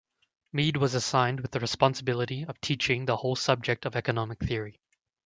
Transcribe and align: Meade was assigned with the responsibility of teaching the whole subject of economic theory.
Meade 0.51 0.77
was 0.77 0.95
assigned 0.95 1.41
with 1.41 1.51
the 1.51 1.59
responsibility 1.59 2.43
of 2.47 2.59
teaching 2.59 3.05
the 3.05 3.17
whole 3.17 3.35
subject 3.35 3.85
of 3.85 3.95
economic 3.95 4.39
theory. 4.39 4.79